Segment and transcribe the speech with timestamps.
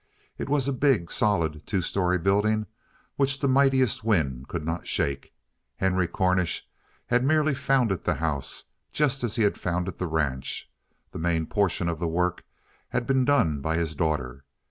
[0.39, 2.65] It was a big, solid, two story building
[3.17, 5.31] which the mightiest wind could not shake.
[5.75, 6.67] Henry Cornish
[7.05, 10.67] had merely founded the house, just as he had founded the ranch;
[11.11, 12.43] the main portion of the work
[12.89, 14.43] had been done by his daughter.